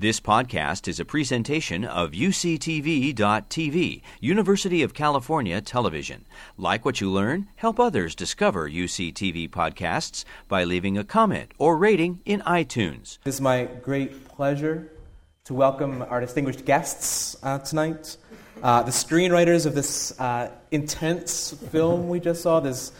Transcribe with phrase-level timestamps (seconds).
[0.00, 6.24] This podcast is a presentation of UCTV.tv, University of California Television.
[6.56, 7.48] Like what you learn?
[7.56, 13.18] Help others discover UCTV podcasts by leaving a comment or rating in iTunes.
[13.24, 14.88] It is my great pleasure
[15.46, 18.18] to welcome our distinguished guests uh, tonight.
[18.62, 22.92] Uh, the screenwriters of this uh, intense film we just saw, this,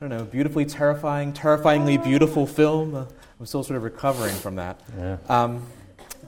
[0.00, 2.96] I don't know, beautifully terrifying, terrifyingly beautiful film.
[2.96, 3.04] Uh,
[3.38, 4.80] I'm still sort of recovering from that.
[4.98, 5.18] Yeah.
[5.28, 5.64] Um,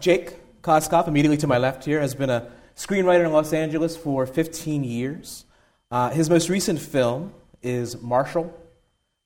[0.02, 4.26] Jake Koskoff, immediately to my left here, has been a screenwriter in Los Angeles for
[4.26, 5.44] 15 years.
[5.92, 8.52] Uh, his most recent film is Marshall,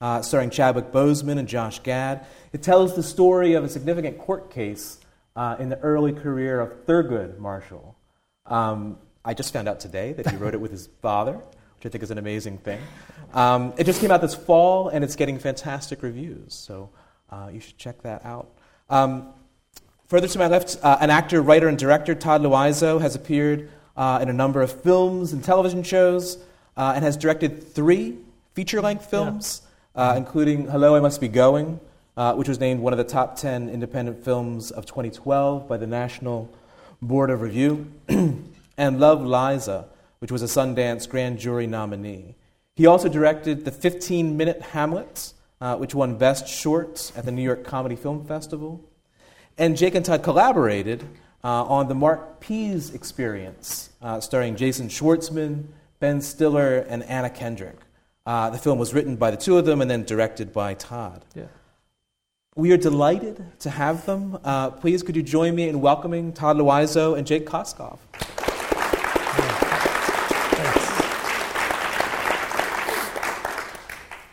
[0.03, 2.27] uh, starring Chadwick Boseman and Josh Gad.
[2.53, 4.99] It tells the story of a significant court case
[5.35, 7.97] uh, in the early career of Thurgood Marshall.
[8.45, 11.89] Um, I just found out today that he wrote it with his father, which I
[11.89, 12.83] think is an amazing thing.
[13.33, 16.91] Um, it just came out this fall, and it's getting fantastic reviews, so
[17.31, 18.51] uh, you should check that out.
[18.91, 19.33] Um,
[20.09, 24.21] Further to my left, uh, an actor, writer, and director, Todd Louiso, has appeared uh,
[24.23, 26.39] in a number of films and television shows
[26.77, 28.17] uh, and has directed three
[28.55, 29.63] feature length films,
[29.97, 30.11] yeah.
[30.11, 31.81] Uh, including Hello, I Must Be Going,
[32.17, 35.89] uh, which was named one of the top 10 independent films of 2012 by the
[35.89, 36.55] National
[37.03, 39.87] Board of Review, and Love Liza,
[40.21, 42.37] which was a Sundance Grand Jury nominee.
[42.77, 47.43] He also directed the 15 minute Hamlet, uh, which won Best Short at the New
[47.43, 48.89] York Comedy Film Festival.
[49.59, 51.03] And Jake and Todd collaborated
[51.43, 55.69] uh, on the Marc Pease experience, uh, starring Jason Schwartzman,
[55.99, 57.79] Ben Stiller, and Anna Kendrick.
[58.27, 61.25] Uh, the film was written by the two of them and then directed by Todd.
[61.35, 61.45] Yeah.
[62.55, 64.39] We are delighted to have them.
[64.45, 67.99] Uh, please, could you join me in welcoming Todd Louiso and Jake Koskoff?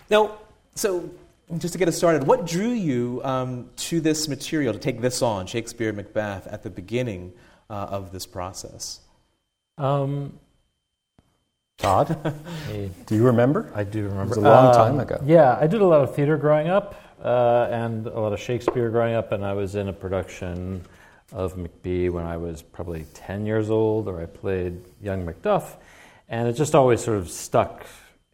[0.09, 0.37] Now,
[0.75, 1.09] so
[1.57, 5.21] just to get us started, what drew you um, to this material, to take this
[5.21, 7.33] on, Shakespeare Macbeth, at the beginning
[7.69, 9.01] uh, of this process?
[9.77, 10.39] Um,
[11.77, 12.33] Todd,
[13.05, 13.71] do you remember?
[13.75, 14.23] I do remember.
[14.23, 15.21] It was a long um, time ago.
[15.25, 18.89] Yeah, I did a lot of theater growing up uh, and a lot of Shakespeare
[18.89, 20.83] growing up, and I was in a production
[21.31, 25.75] of Macbeth when I was probably 10 years old, or I played young Macduff,
[26.29, 27.85] and it just always sort of stuck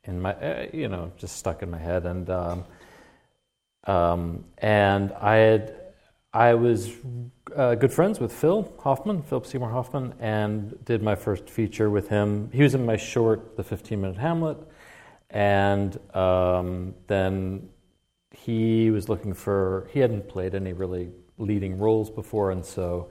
[0.03, 2.06] in my, uh, you know, just stuck in my head.
[2.06, 2.66] And um,
[3.90, 5.76] um, and I had,
[6.32, 6.92] I was
[7.56, 12.08] uh, good friends with Phil Hoffman, Philip Seymour Hoffman, and did my first feature with
[12.08, 12.52] him.
[12.54, 14.58] He was in my short, The 15 Minute Hamlet,
[15.32, 17.70] and um, then
[18.32, 23.10] he was looking for, he hadn't played any really leading roles before, and so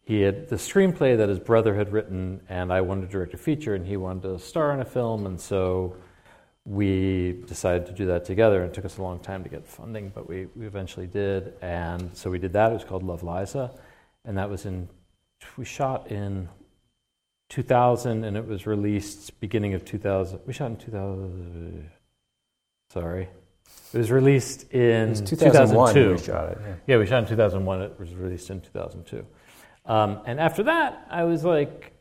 [0.00, 3.36] he had the screenplay that his brother had written, and I wanted to direct a
[3.36, 5.96] feature, and he wanted to star in a film, and so
[6.68, 8.62] we decided to do that together.
[8.62, 11.54] And it took us a long time to get funding, but we, we eventually did.
[11.62, 12.70] And so we did that.
[12.70, 13.72] It was called Love Liza.
[14.26, 14.88] And that was in,
[15.56, 16.48] we shot in
[17.48, 20.40] 2000 and it was released beginning of 2000.
[20.46, 21.90] We shot in 2000,
[22.92, 23.28] sorry.
[23.94, 26.10] It was released in was 2001 2002.
[26.10, 26.74] we shot it, yeah.
[26.86, 27.80] yeah, we shot in 2001.
[27.80, 29.24] It was released in 2002.
[29.86, 31.97] Um, and after that, I was like,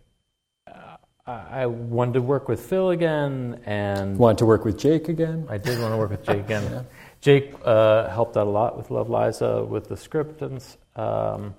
[1.27, 5.45] I wanted to work with Phil again, and wanted to work with Jake again?
[5.49, 6.63] I did want to work with Jake again.
[6.71, 6.83] yeah.
[7.19, 10.63] Jake uh, helped out a lot with Love Liza with the script, and
[10.95, 11.53] um,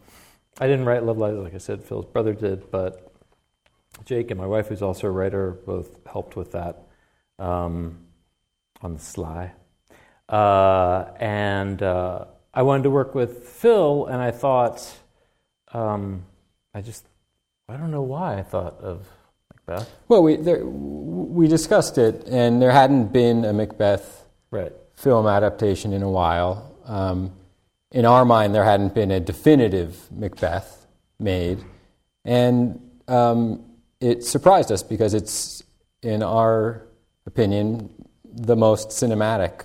[0.59, 3.13] I didn't write Love Liza, like I said, Phil's brother did, but
[4.07, 6.85] Jake and my wife, who's also a writer, both helped with that
[7.39, 7.99] um,
[8.81, 9.53] on the sly.
[10.31, 12.25] Uh, and uh,
[12.55, 14.99] I wanted to work with Phil, and I thought,
[15.73, 16.25] um,
[16.73, 17.07] I just,
[17.69, 19.07] I don't know why I thought of
[20.09, 24.73] Well, we there, we discussed it, and there hadn't been a Macbeth Right.
[24.95, 26.73] film adaptation in a while.
[26.87, 27.33] Um,
[27.93, 30.87] in our mind, there hadn't been a definitive Macbeth
[31.19, 31.59] made,
[32.25, 33.65] and um,
[34.01, 35.63] it surprised us because it's,
[36.03, 36.83] in our
[37.27, 37.91] opinion,
[38.25, 39.63] the most cinematic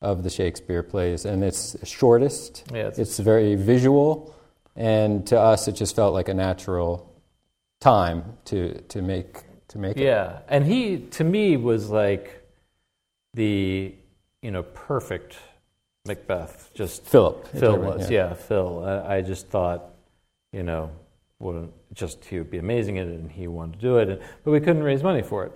[0.00, 2.64] of the Shakespeare plays, and it's shortest.
[2.72, 4.34] Yeah, it's- it's very visual,
[4.76, 7.08] and to us, it just felt like a natural
[7.82, 10.04] time to to make to make it.
[10.04, 12.46] Yeah, and he to me was like
[13.34, 13.94] the
[14.40, 15.36] you know perfect
[16.06, 16.70] Macbeth.
[16.74, 17.46] Just Philip.
[17.48, 18.84] Phil was, yeah, Phil.
[18.84, 19.90] I, I just thought,
[20.52, 20.90] you know,
[21.38, 24.20] wouldn't just he would be amazing at it, and he wanted to do it, and,
[24.44, 25.52] but we couldn't raise money for it,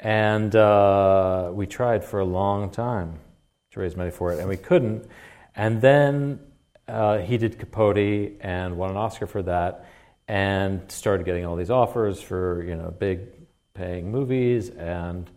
[0.00, 3.18] and uh, we tried for a long time
[3.72, 5.06] to raise money for it, and we couldn't,
[5.56, 6.38] and then
[6.88, 9.86] uh, he did Capote and won an Oscar for that,
[10.32, 13.18] and started getting all these offers for you know big
[13.74, 15.30] paying movies and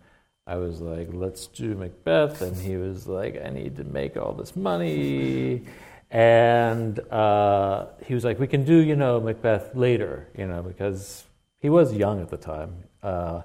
[0.47, 2.41] I was like, let's do Macbeth.
[2.43, 5.63] And he was like, I need to make all this money.
[6.11, 11.25] And uh, he was like, "We can do, you know, Macbeth later, you know, because
[11.59, 13.41] he was young at the time." Uh,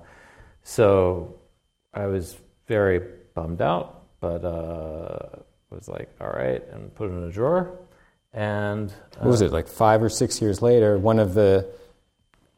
[0.62, 1.40] so
[1.94, 2.36] I was
[2.68, 3.00] very
[3.34, 7.78] bummed out, but uh, was like, "All right," and put it in a drawer.
[8.32, 10.98] And what was it like five or six years later?
[10.98, 11.66] One of the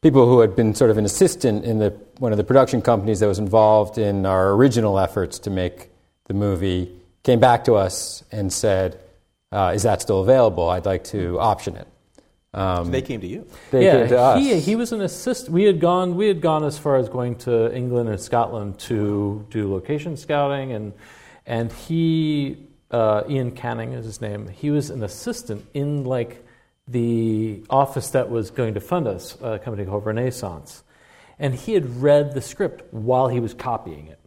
[0.03, 3.21] people who had been sort of an assistant in the one of the production companies
[3.21, 5.89] that was involved in our original efforts to make
[6.27, 6.93] the movie
[7.23, 9.01] came back to us and said,
[9.51, 10.69] uh, "Is that still available?
[10.69, 11.89] I'd like to option it."
[12.55, 13.47] Um, so they came to you.
[13.71, 14.39] They yeah, came to us.
[14.39, 15.53] He, he was an assistant.
[15.53, 16.17] We had gone.
[16.17, 20.73] We had gone as far as going to England and Scotland to do location scouting,
[20.73, 20.93] and
[21.47, 22.59] and he
[22.93, 24.49] uh, Iain Canning is his name.
[24.49, 26.45] He was an assistant in like
[26.87, 30.83] the office that was going to fund us, a company called Renaissance,
[31.39, 34.21] and he had read the script while he was copying it.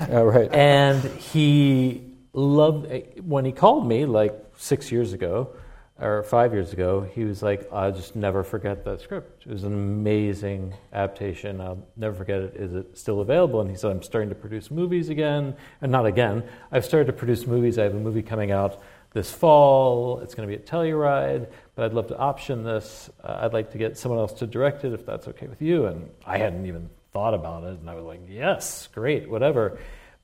[0.10, 0.52] oh, right.
[0.52, 2.86] And he loved
[3.22, 5.54] when he called me like six years ago
[6.00, 9.44] or five years ago, he was like, I'll just never forget that script.
[9.46, 11.60] It was an amazing adaptation.
[11.60, 12.56] I'll never forget it.
[12.56, 13.60] Is it still available?
[13.60, 15.56] And he said, I'm starting to produce movies again.
[15.80, 16.44] And not again.
[16.70, 17.78] I've started to produce movies.
[17.78, 18.80] I have a movie coming out
[19.12, 20.20] this fall.
[20.20, 23.10] It's going to be at Telluride, but I'd love to option this.
[23.24, 25.86] Uh, I'd like to get someone else to direct it if that's okay with you.
[25.86, 27.80] And I hadn't even thought about it.
[27.80, 29.78] And I was like, yes, great, whatever.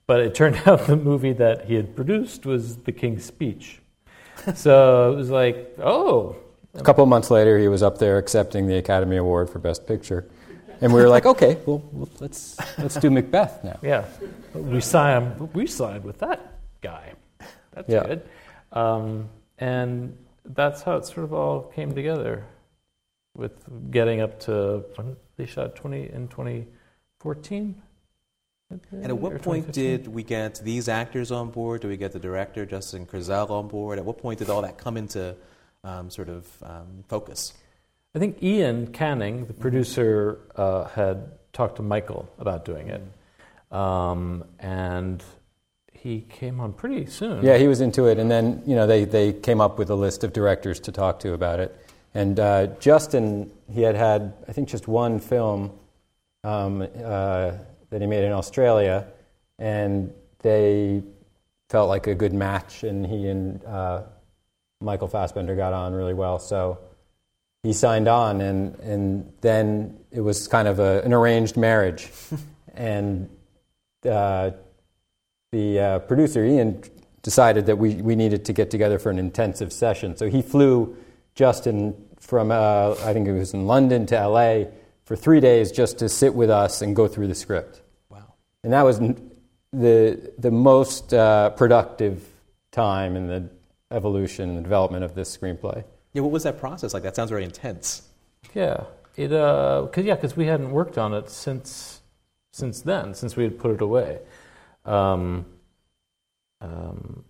[0.07, 3.81] But it turned out the movie that he had produced was The King's Speech
[4.55, 6.37] so it was like, oh.
[6.75, 9.87] A couple of months later, he was up there accepting the Academy Award for Best
[9.87, 10.29] Picture.
[10.81, 11.83] And we were like, okay, well,
[12.19, 13.79] let's, let's do Macbeth now.
[13.81, 14.05] Yeah.
[14.55, 17.13] We signed, we signed with that guy.
[17.73, 18.05] That's yeah.
[18.05, 18.29] good.
[18.73, 19.29] Um,
[19.59, 22.45] and that's how it sort of all came together
[23.37, 27.83] with getting up to when they shot 20 in 2014
[28.71, 31.83] and at what point did we get these actors on board?
[31.83, 33.99] Did we get the director, Justin Kurzel, on board?
[33.99, 35.37] At what point did all that come into
[35.83, 37.53] um, sort of um, focus?
[38.15, 43.03] I think Iain Canning, the producer, uh, had talked to Michael about doing it.
[43.73, 45.23] Um, and
[45.93, 47.45] he came on pretty soon.
[47.45, 48.19] Yeah, he was into it.
[48.19, 51.19] And then, you know, they, they came up with a list of directors to talk
[51.21, 51.77] to about it.
[52.15, 55.73] And uh, Justin, he had had, I think, just one film.
[56.45, 57.53] Um, uh,
[57.95, 59.07] that he made in Australia,
[59.61, 61.01] and they
[61.69, 64.03] felt like a good match, and he and uh,
[64.81, 66.41] Michael Fassbender got on really well.
[66.41, 66.81] So
[67.63, 72.11] he signed on, and, and then it was kind of a, an arranged marriage.
[72.75, 73.29] and
[74.05, 74.51] uh,
[75.53, 76.83] the uh, producer, Iain,
[77.23, 80.17] decided that we, we needed to get together for an intensive session.
[80.17, 80.97] So he flew
[81.37, 84.65] Justin from, uh, I think it was in London to LA
[85.05, 87.83] for three days just to sit with us and go through the script.
[88.65, 88.99] And that was
[89.73, 92.27] the, the most uh, productive
[92.73, 93.49] time in the
[93.91, 95.85] evolution and the development of this screenplay.
[96.13, 97.03] Yeah, what was that process like?
[97.03, 98.03] That sounds very intense.
[98.55, 98.85] Yeah,
[99.17, 102.01] it uh, cause, yeah, because we hadn't worked on it since
[102.53, 104.21] since then, since we had put it away.
[104.85, 105.45] Um,
[106.61, 107.25] um,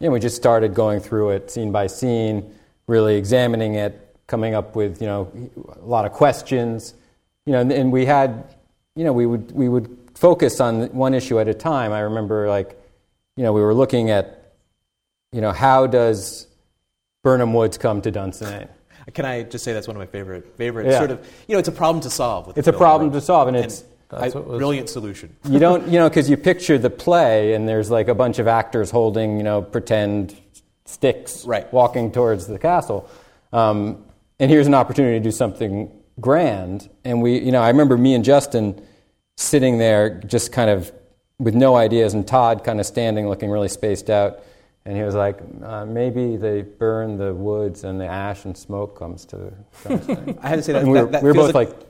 [0.00, 2.54] yeah, we just started going through it scene by scene,
[2.88, 5.30] really examining it, coming up with you know
[5.80, 6.94] a lot of questions,
[7.46, 8.56] you know, and, and we had,
[8.96, 11.92] you know, we would we would focus on one issue at a time.
[11.92, 12.80] I remember, like,
[13.36, 14.54] you know, we were looking at,
[15.32, 16.46] you know, how does
[17.22, 18.68] Birnam Woods come to Dunsinane?
[19.14, 20.98] Can I just say that's one of my favorite, favorite yeah.
[20.98, 22.56] sort of, you know, it's a problem to solve.
[22.56, 25.36] it's a problem to solve, and, and it's a brilliant solution.
[25.44, 28.48] you don't, you know, because you picture the play, and there's like a bunch of
[28.48, 30.34] actors holding, you know, pretend
[30.86, 31.72] sticks, right.
[31.72, 33.08] walking towards the castle.
[33.52, 34.04] Um,
[34.40, 36.88] and here's an opportunity to do something grand.
[37.04, 38.82] And we, you know, I remember me and Justin
[39.36, 40.92] sitting there just kind of
[41.38, 44.40] with no ideas, and Todd kind of standing looking really spaced out.
[44.86, 48.96] And he was like, uh, maybe they burn the woods and the ash and smoke
[48.96, 49.52] comes to.
[50.40, 50.82] I had to say that.
[50.82, 51.86] And we were, that we were both like, like,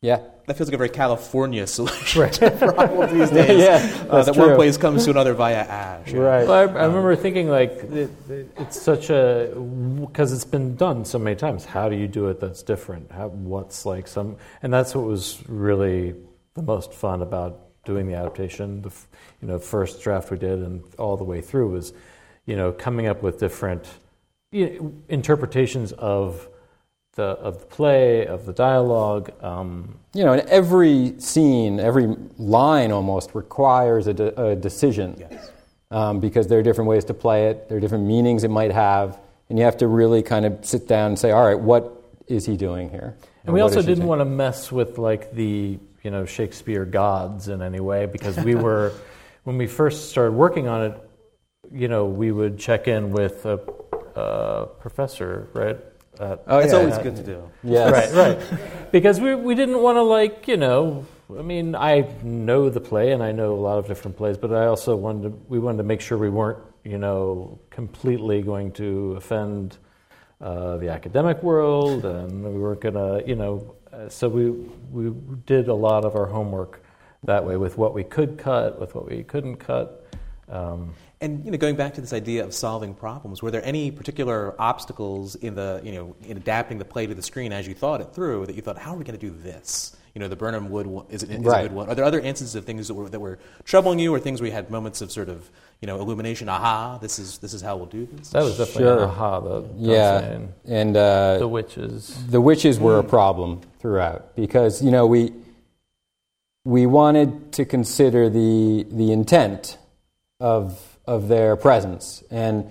[0.00, 0.20] yeah.
[0.46, 2.32] That feels like a very California solution right.
[2.34, 3.60] to problem these days.
[3.60, 4.46] yeah, uh, that true.
[4.46, 6.12] one place comes to another via ash.
[6.12, 6.20] Yeah.
[6.20, 6.46] Right.
[6.46, 9.52] Well, I, I, remember thinking like it, it, it's such a
[10.00, 11.64] because it's been done so many times.
[11.64, 13.10] How do you do it that's different?
[13.10, 16.14] How, what's like some and that's what was really
[16.56, 18.82] the most fun about doing the adaptation.
[18.82, 18.92] The
[19.40, 21.92] you know first draft we did and all the way through was
[22.46, 23.86] you know coming up with different
[24.50, 26.48] you know, interpretations of
[27.14, 29.32] the of the play of the dialogue.
[29.42, 35.16] Um, you know, and every scene, every line almost requires a, de- a decision.
[35.18, 35.50] Yes.
[35.92, 38.72] Um, because there are different ways to play it, there are different meanings it might
[38.72, 42.02] have, and you have to really kind of sit down and say, all right, what
[42.26, 43.14] is he doing here?
[43.20, 47.48] And, and we also didn't want to mess with like the you know Shakespeare gods
[47.48, 48.92] in any way because we were
[49.42, 50.94] when we first started working on it,
[51.72, 53.58] you know, we would check in with a,
[54.14, 55.78] uh, professor, right?
[56.20, 56.78] At, Oh, It's yeah.
[56.78, 57.38] always good to do.
[57.64, 58.38] Yeah, Right, right.
[58.92, 61.04] Because we we didn't want to like you know.
[61.36, 64.52] I mean, I know the play and I know a lot of different plays, but
[64.52, 68.70] I also wanted to, we wanted to make sure we weren't you know completely going
[68.82, 69.78] to offend
[70.40, 73.74] uh, the academic world, and we weren't gonna you know.
[73.92, 74.50] Uh, so we
[74.92, 75.14] we
[75.46, 76.82] did a lot of our homework
[77.24, 80.06] that way with what we could cut, with what we couldn't cut.
[80.48, 83.90] Um, And you know, going back to this idea of solving problems, were there any
[83.90, 87.74] particular obstacles in the you know in adapting the play to the screen as you
[87.74, 89.96] thought it through that you thought, how are we going to do this?
[90.14, 91.64] You know, the Birnam Wood one, is, it, is Right.
[91.64, 91.88] a good one.
[91.90, 94.48] Are there other instances of things that were that were troubling you, or things where
[94.48, 95.50] you had moments of sort of
[95.80, 96.48] you know illumination?
[96.48, 98.30] Aha, this is this is how we'll do this.
[98.30, 98.98] that was definitely Sure.
[98.98, 99.40] an aha.
[99.40, 100.20] The Yeah.
[100.20, 102.26] Dunsinane, And uh, the witches.
[102.28, 105.32] the witches were a problem throughout because you know we
[106.64, 109.78] we wanted to consider the the intent
[110.40, 112.64] of of their presence and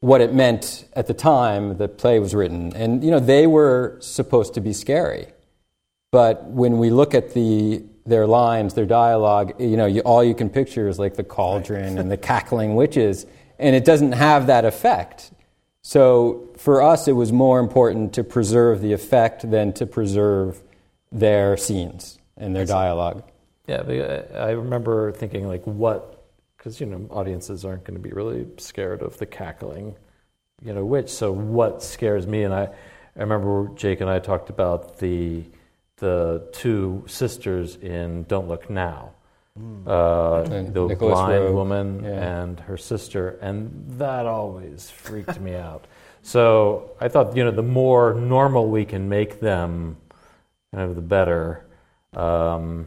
[0.00, 3.96] what it meant at the time the play was written and you know they were
[4.00, 5.26] supposed to be scary
[6.12, 10.34] but when we look at the their lines their dialogue you know you, all you
[10.34, 13.26] can picture is like the cauldron and the cackling witches
[13.58, 15.30] and it doesn't have that effect
[15.88, 20.60] so for us, it was more important to preserve the effect than to preserve
[21.10, 23.22] their scenes and their dialogue.
[23.66, 26.26] Yeah, the- uh, I remember thinking like, what?
[26.58, 29.94] Because you know, audiences aren't going to be really scared of the cackling,
[30.62, 31.08] you know, witch.
[31.08, 32.42] So what scares me?
[32.42, 32.64] And I,
[33.16, 35.42] I remember Jake and I talked about the
[35.98, 39.12] the two sisters in Don't Look Now,
[39.86, 42.40] uh, the Nicolas blind Roeg, woman yeah.
[42.40, 45.86] and her sister, and that always freaked me out.
[46.22, 49.96] So I thought, you know, the more normal we can make them,
[50.72, 51.64] kind of the better.
[52.12, 52.86] Um,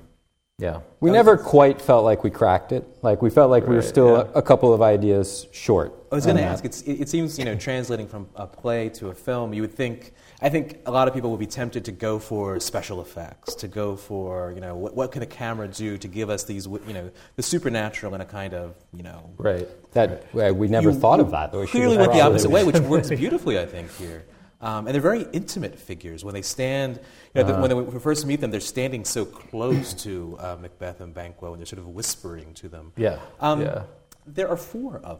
[0.60, 0.82] yeah.
[1.00, 2.86] We never quite felt like we cracked it.
[3.02, 4.32] Like we felt like we were still yeah.
[4.36, 5.94] a, a couple of ideas short.
[6.12, 6.64] I was going to ask.
[6.64, 9.54] It's, it, it seems you know translating from a play to a film.
[9.54, 10.14] You would think.
[10.44, 13.68] I think a lot of people will be tempted to go for special effects, to
[13.68, 16.94] go for you know what, what can a camera do to give us these you
[16.94, 19.30] know the supernatural in a kind of you know.
[19.38, 19.68] Right.
[19.94, 21.52] That well, we never You- thought of that.
[21.52, 21.60] though.
[21.62, 24.26] We Clearly went the opposite way, which works beautifully, I think here.
[24.62, 27.00] Um, and they're very intimate figures when they stand.
[27.34, 30.38] You know, the, when, they, when we first meet them, they're standing so close to
[30.40, 32.94] uh, Macbeth and Banquo, and they're sort of whispering to them.
[32.96, 33.18] Yeah.
[33.40, 33.84] Um, yeah.
[34.28, 35.20] There are four of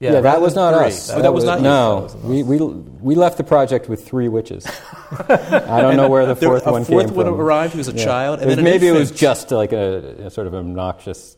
[0.00, 0.12] them.
[0.14, 0.86] Yeah, that was not three.
[0.86, 1.10] us.
[1.10, 1.64] Oh, that was not you.
[1.64, 4.64] No, we, we we left the project with three witches.
[5.28, 7.40] I don't know where the There- fourth a one fourth came one from.
[7.40, 8.04] arrived who was a Yeah.
[8.04, 11.36] child, and It was- maybe it was just like a, a sort of obnoxious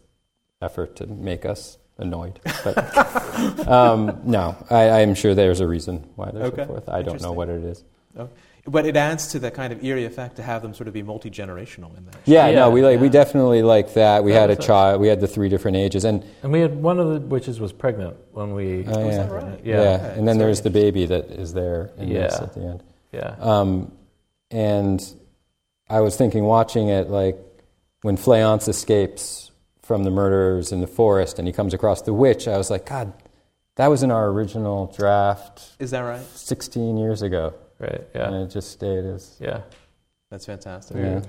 [0.62, 2.38] effort to make us annoyed.
[2.64, 6.62] But um, no, I, I'm sure there's a reason why there's Okay.
[6.62, 6.88] a fourth.
[6.88, 7.84] I don't know what it is.
[8.18, 8.28] Oh.
[8.66, 11.02] But it adds to the kind of eerie effect to have them sort of be
[11.02, 12.16] multi generational in that.
[12.26, 14.22] Yeah, Yeah, no, we like we definitely like that.
[14.22, 15.00] We That had a child.
[15.00, 17.72] We had the three different ages, and And we had one of the witches was
[17.72, 18.84] pregnant when we.
[18.86, 19.22] Oh, is yeah.
[19.24, 19.60] that right?
[19.64, 19.80] yeah, Yeah.
[19.96, 20.44] Okay, and then sorry.
[20.46, 22.42] there's the baby that is there in this Yeah.
[22.44, 22.82] at the end.
[23.12, 23.34] Yeah.
[23.40, 23.92] Um,
[24.50, 25.14] and
[25.88, 27.38] I was thinking, watching it, like
[28.02, 29.50] when Fleance escapes
[29.82, 32.86] from the murderers in the forest and he comes across the witch, I was like,
[32.86, 33.12] God,
[33.76, 36.22] that was in our original draft Is that right?
[36.34, 37.54] 16 years ago.
[37.80, 38.06] Right.
[38.14, 38.26] Yeah.
[38.28, 39.36] And it just stayed as.
[39.40, 39.62] Yeah.
[40.30, 40.96] That's fantastic.
[40.96, 41.22] Yeah.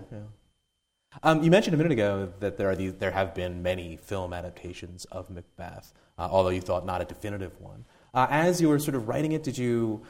[1.24, 4.34] Um, you mentioned a minute ago that there are these, there have been many film
[4.34, 7.86] adaptations of Macbeth, uh, although you thought not a definitive one.
[8.14, 10.04] Uh, as you were sort of writing it, did you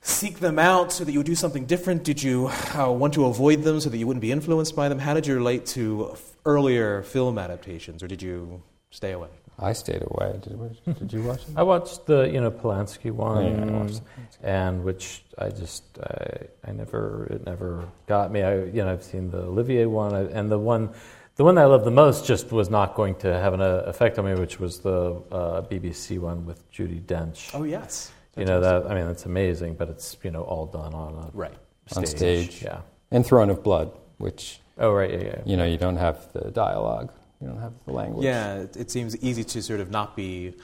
[0.00, 2.04] seek them out so that you would do something different?
[2.04, 4.98] Did you uh, want to avoid them so that you wouldn't be influenced by them?
[4.98, 8.62] How did you relate to f- earlier film adaptations, or did you
[8.94, 9.28] stay away?
[9.58, 10.40] I stayed away.
[10.42, 11.54] Did, did you watch it?
[11.56, 14.02] I watched the you know Polanski one, yeah, I watched
[14.42, 18.42] and which I just I, I never it never got me.
[18.42, 20.90] I you know I've seen the Olivier one, and the one
[21.36, 23.84] the one that I loved the most just was not going to have an uh,
[23.86, 27.50] effect on me, which was the uh, BBC one with Judi Dench.
[27.54, 30.94] Oh yes, you know that I mean it's amazing, but it's you know all done
[30.94, 31.54] on a right.
[31.86, 31.98] stage.
[31.98, 32.62] On stage.
[32.62, 32.80] Yeah.
[33.10, 35.10] And Throne of Blood, which, Oh right.
[35.10, 35.18] Yeah.
[35.18, 35.42] Yeah.
[35.44, 38.24] you know, you don't have the dialogue, you don't have the language.
[38.24, 40.54] Yeah, it, it seems easy to sort of not be,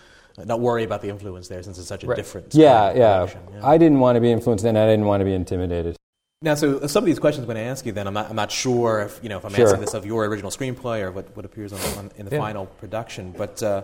[0.44, 2.16] not worry about the influence there since it's such a Right.
[2.16, 2.54] different.
[2.54, 3.26] Yeah, yeah.
[3.52, 3.66] yeah.
[3.66, 5.96] I didn't want to be influenced and I didn't want to be intimidated.
[6.42, 8.14] Now, so uh, some of these questions when I'm going to ask you, then I'm
[8.14, 9.66] not, I'm not sure if you know if I'm Sure.
[9.66, 12.40] asking this of your original screenplay or what, what appears on, on, in the Yeah.
[12.40, 13.34] final production.
[13.36, 13.82] But uh,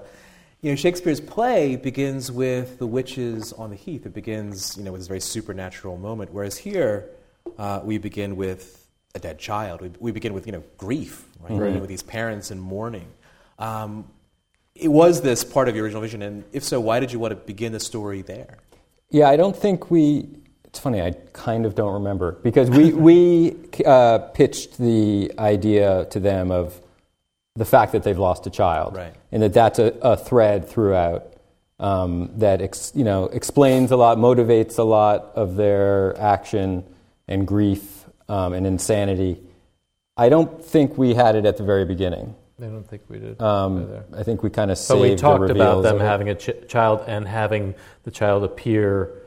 [0.62, 4.06] you know, Shakespeare's play begins with the witches on the heath.
[4.06, 6.32] It begins, you know, with this very supernatural moment.
[6.32, 7.10] Whereas here,
[7.58, 9.82] uh, we begin with a dead child.
[9.82, 11.80] We, we begin with you know grief, right?
[11.80, 13.08] With these parents in mourning.
[13.58, 14.10] Um,
[14.74, 17.32] it was this part of your original vision, and if so, why did you want
[17.32, 18.58] to begin the story there?
[19.10, 20.28] Yeah, I don't think we.
[20.64, 26.20] It's funny, I kind of don't remember because we, we uh, pitched the idea to
[26.20, 26.78] them of
[27.54, 28.94] the fact that they've lost a child.
[28.94, 29.14] Right.
[29.32, 31.32] And that that's a, a thread throughout
[31.78, 36.84] um, that ex, you know explains a lot, motivates a lot of their action
[37.28, 39.40] and grief um, and insanity.
[40.16, 42.34] I don't think we had it at the very beginning.
[42.60, 43.40] I don't think we did.
[43.40, 43.90] Um.
[44.16, 46.04] I think we kind of But saved we the talked about reveals them of it.
[46.04, 49.22] having a ch- child and having the child appear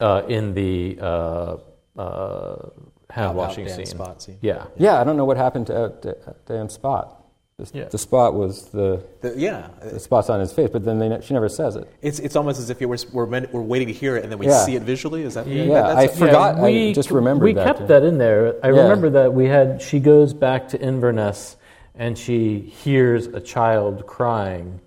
[0.00, 1.56] uh, in the uh,
[1.96, 2.68] uh,
[3.08, 3.86] hand washing scene.
[3.86, 4.38] spot scene.
[4.42, 4.66] Yeah.
[4.76, 7.17] Yeah, I don't know what happened to, to, to damn Spot.
[7.58, 7.84] The, Yeah.
[7.88, 11.20] the spot was the, The- yeah, the spot's on his face, but then they, ne-
[11.22, 11.92] she never says it.
[12.00, 14.38] it's it's almost as if we're we're, meant, we're waiting to hear it and then
[14.38, 14.64] we Yeah.
[14.64, 15.22] see it visually.
[15.24, 16.58] Is that Yeah, Yeah, I that's- forgot.
[16.62, 17.66] we I just remembered We that.
[17.66, 17.86] kept too.
[17.88, 18.54] that in there.
[18.62, 18.82] I Yeah.
[18.82, 19.82] remember that we had.
[19.82, 21.56] She goes back to Inverness,
[21.96, 24.78] and she hears a child crying,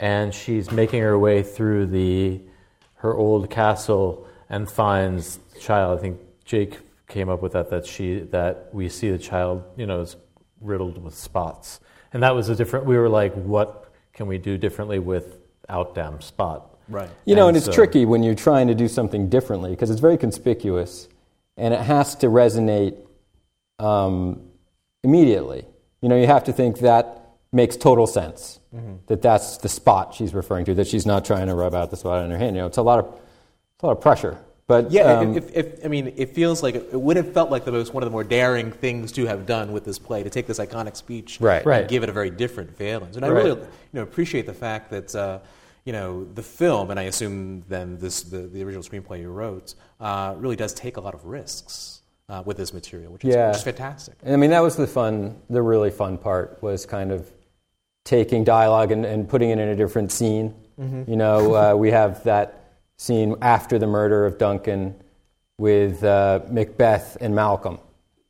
[0.00, 2.40] and she's making her way through the
[3.04, 5.98] her old castle and finds the child.
[5.98, 7.68] I think Jake came up with that.
[7.68, 10.16] That she that we see the child, you know, is
[10.60, 11.80] riddled with spots,
[12.12, 12.86] and that was a different.
[12.86, 15.38] We were like, what can we do differently with
[15.68, 16.64] Outdam Spot?
[16.88, 17.10] right.
[17.26, 19.90] You know, And and it's so- tricky when you're trying to do something differently because
[19.90, 21.08] it's very conspicuous
[21.56, 22.96] and it has to resonate
[23.78, 24.40] um,
[25.04, 25.66] immediately.
[26.00, 28.60] You know, you have to think that makes total sense.
[28.74, 28.94] Mm-hmm.
[29.06, 30.74] That that's the spot she's referring to.
[30.74, 32.56] That she's not trying to rub out the spot on her hand.
[32.56, 34.38] You know, it's a lot of it's a lot of pressure.
[34.68, 37.64] But Yeah, um, if, if, I mean, it feels like it would have felt like
[37.64, 40.30] the most one of the more daring things to have done with this play to
[40.30, 41.58] take this iconic speech Right.
[41.62, 41.88] and Right.
[41.88, 43.16] give it a very different valence.
[43.16, 43.44] And I Right.
[43.44, 45.38] really, you know, appreciate the fact that uh,
[45.84, 49.74] you know the film, and I assume then this the, the original screenplay you wrote
[50.00, 53.48] uh, really does take a lot of risks uh, with this material, which is, Yeah.
[53.48, 54.16] which is fantastic.
[54.22, 57.32] And I mean, that was the fun, the really fun part was kind of
[58.04, 60.54] taking dialogue and, and putting it in a different scene.
[61.08, 62.57] You know, uh, we have that
[62.98, 64.94] scene after the murder of Duncan
[65.58, 67.78] with uh, Macbeth and Malcolm,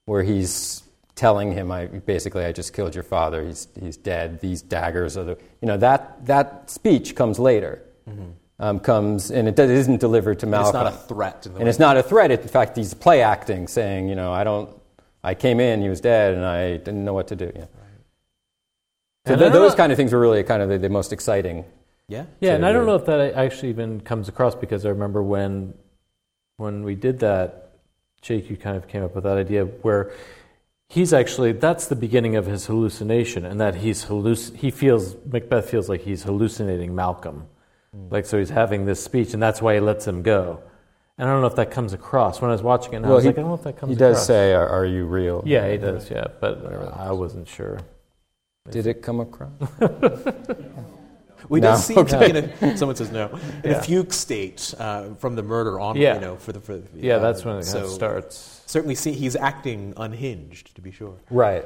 [0.04, 0.82] where he's
[1.14, 3.44] telling him, "I basically I just killed your father.
[3.44, 4.40] He's he's dead.
[4.40, 7.82] These daggers are the you know that that speech comes later."
[8.60, 10.68] Um, comes and it does, isn't delivered to And Malcolm.
[10.68, 11.46] it's not a threat.
[11.46, 12.32] And way- it's not a threat.
[12.32, 14.68] In fact, he's play acting, saying, you know, I don't,
[15.22, 17.52] I came in, he was dead, and I didn't know what to do.
[17.54, 17.66] Yeah.
[19.28, 21.66] So th- those know- kind of things were really kind of the, the most exciting.
[22.08, 22.24] Yeah.
[22.40, 25.22] Yeah, to and I don't know if that actually even comes across because I remember
[25.22, 25.74] when
[26.56, 27.72] when we did that,
[28.22, 30.12] Jake, you kind of came up with that idea where
[30.88, 35.68] he's actually that's the beginning of his hallucination, and that he's halluc- he feels Macbeth
[35.70, 37.46] feels like he's hallucinating Malcolm,
[37.94, 38.08] hmm.
[38.10, 40.62] like so he's having this speech, and that's why he lets him go.
[41.18, 42.98] And I don't know if that comes across when I was watching it.
[42.98, 43.90] And I was he, like, I don't know if that comes.
[43.90, 44.26] he does across.
[44.28, 45.42] say, are, are you real?
[45.44, 46.08] Yeah, he does.
[46.08, 46.64] Yeah, but
[46.96, 47.80] I wasn't sure.
[48.70, 49.50] Did it come across?
[51.48, 51.72] We No.
[51.74, 52.30] did see Okay.
[52.30, 53.28] in a, someone says no
[53.64, 53.78] in Yeah.
[53.78, 55.96] a fugue state uh, from the murder on.
[55.96, 56.14] Yeah.
[56.14, 58.60] You know, for the for, Yeah, uh, that's when it kind so of starts.
[58.66, 61.14] Certainly, see, he's acting unhinged, to be sure.
[61.30, 61.64] right.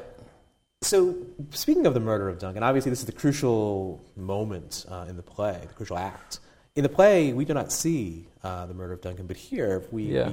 [0.81, 1.15] So,
[1.51, 5.23] speaking of the murder of Duncan, obviously this is the crucial moment uh, in the
[5.23, 6.39] play, the crucial act.
[6.75, 10.03] In the play, we do not see uh, the murder of Duncan, but here we
[10.03, 10.31] Yeah.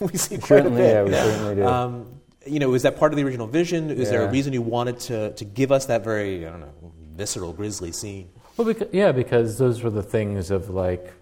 [0.00, 1.12] we, we see quite Certainly, a bit.
[1.12, 1.66] yeah, we certainly do.
[1.66, 2.06] Um,
[2.46, 3.88] you know, is that part of the original vision?
[3.90, 6.72] Is there a reason you wanted to, to give us that very, I don't know,
[7.16, 8.28] visceral, grisly scene?
[8.56, 11.12] Well, because, yeah, because those were the things of like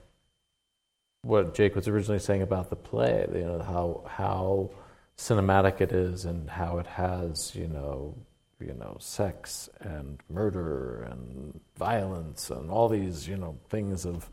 [1.23, 3.27] what Jake was originally saying about the play.
[3.35, 4.71] You know how how
[5.17, 8.15] cinematic it is and how it has you know
[8.61, 14.29] you know sex and murder and violence and all these you know things of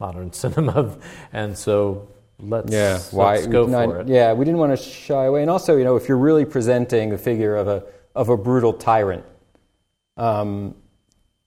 [0.00, 0.96] modern cinema.
[1.32, 2.98] And so let's Yeah.
[3.12, 3.36] Why?
[3.36, 4.08] let's go not- for it.
[4.08, 5.42] Yeah, we didn't want to shy away.
[5.42, 7.84] And also, you know, if you're really presenting the figure of a
[8.14, 9.24] of a brutal tyrant,
[10.18, 10.74] um,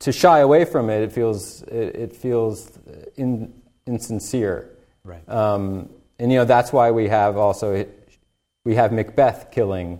[0.05, 2.77] to shy away from it, it feels it, it feels
[3.17, 3.51] in,
[3.87, 4.69] insincere.
[5.03, 5.27] Right.
[5.27, 5.89] Um,
[6.19, 7.85] and you know that's why we have also
[8.63, 9.99] we have Macbeth killing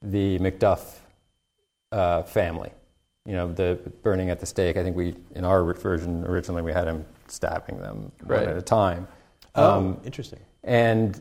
[0.00, 0.80] the Macduff
[1.92, 2.70] uh, family.
[3.26, 4.78] You know, the burning at the stake.
[4.78, 8.40] I think we in our version originally we had him stabbing them Right.
[8.40, 9.06] one at a time.
[9.54, 10.40] oh, Um, interesting.
[10.64, 11.20] and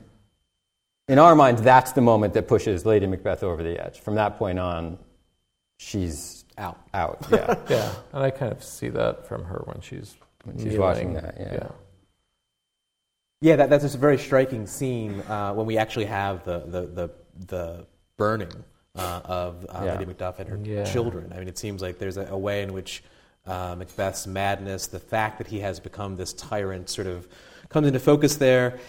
[1.10, 4.00] in our minds, that's the moment that pushes Lady Macbeth over the edge.
[4.00, 4.98] From that point on,
[5.78, 6.80] she's Out.
[6.94, 7.26] out.
[7.32, 7.56] Yeah.
[7.70, 10.80] Yeah, and I kind of see that from her when she's When she's kneeling.
[10.80, 11.68] watching that, yeah.
[13.42, 16.82] Yeah, that, that's just a very striking scene uh, when we actually have the, the,
[16.88, 17.10] the,
[17.48, 17.88] the
[18.18, 18.52] burning
[18.96, 19.98] uh, of uh, Yeah.
[19.98, 20.84] Lady Macduff and her Yeah.
[20.84, 21.32] children.
[21.34, 23.04] I mean, it seems like there's a, a way in which
[23.48, 27.28] uh, Macbeth's madness, the fact that he has become this tyrant, sort of
[27.70, 28.80] comes into focus there.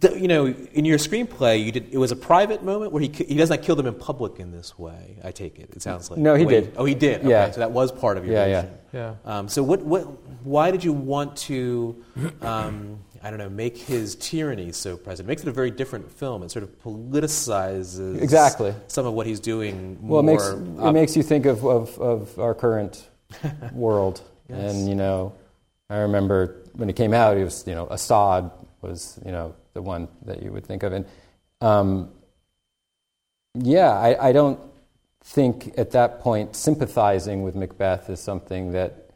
[0.00, 3.08] The- you know, in your screenplay, you did, it was a private moment where he,
[3.08, 5.70] he does not kill them in public in this way, I take it.
[5.74, 6.18] It sounds like.
[6.18, 6.72] No, he The way- did.
[6.76, 7.20] Oh, he did?
[7.20, 7.50] Okay, Yeah.
[7.50, 8.60] so that was part of your Yeah, yeah.
[8.62, 8.78] vision.
[8.92, 9.14] Yeah.
[9.24, 10.02] Um, so what, what,
[10.44, 12.02] why did you want to,
[12.40, 15.26] um, I don't know, make his tyranny so present?
[15.26, 16.42] It makes it a very different film.
[16.42, 18.74] It sort of politicizes Exactly.
[18.88, 19.98] some of what he's doing.
[20.00, 23.08] Well, it more makes, it makes you think of, of, of our current
[23.72, 24.20] world.
[24.48, 24.74] Yes.
[24.74, 25.34] And, you know,
[25.90, 28.50] I remember when it came out, it was you know Assad
[28.82, 31.06] was you know the one that you would think of, and
[31.60, 32.10] um,
[33.54, 34.58] yeah, I, I don't
[35.22, 39.10] think at that point sympathizing with Macbeth is something that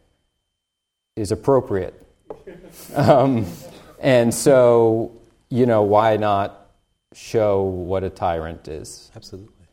[1.17, 1.95] is appropriate.
[2.95, 3.47] Um,
[4.01, 5.13] and so,
[5.49, 6.71] you know, why not
[7.13, 9.11] show what a tyrant is?
[9.17, 9.67] Absolutely.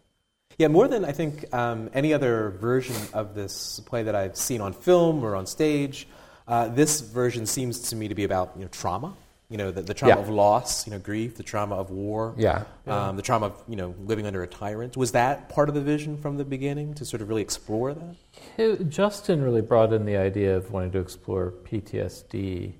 [0.57, 4.61] Yeah, more than I think um, any other version of this play that I've seen
[4.61, 6.07] on film or on stage,
[6.47, 9.13] uh, this version seems to me to be about you know, trauma.
[9.49, 10.21] You know, the, the trauma Yeah.
[10.21, 12.65] of loss, you know, grief, the trauma of war, Yeah.
[12.85, 14.97] um, the trauma of you know living under a tyrant.
[14.97, 18.15] Was that part of the vision from the beginning to sort of really explore that?
[18.57, 22.73] It- Justin really brought in the idea of wanting to explore PTSD.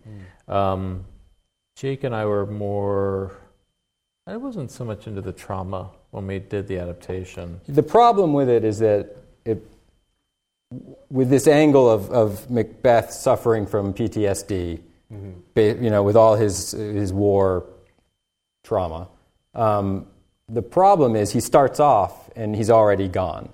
[0.49, 1.05] Um,
[1.77, 3.31] Jake and I were more.
[4.25, 7.61] I wasn't so much into the trauma when we did the adaptation.
[7.69, 9.65] The problem with it is that it,
[11.09, 16.71] with this angle of, of Macbeth suffering from PTSD, ba- you know, with all his,
[16.71, 17.65] his war
[18.63, 19.09] trauma,
[19.53, 20.07] um,
[20.49, 23.49] the problem is he starts off and he's already gone.